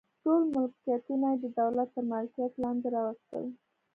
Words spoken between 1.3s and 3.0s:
یې د دولت تر مالکیت لاندې